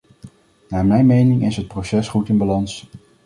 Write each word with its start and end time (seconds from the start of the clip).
Naar 0.69 0.85
mijn 0.85 1.05
mening 1.05 1.45
is 1.45 1.57
het 1.57 1.67
proces 1.67 2.07
goed 2.07 2.29
in 2.29 2.37
balans. 2.37 2.87